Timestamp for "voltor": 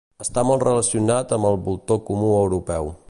1.69-2.01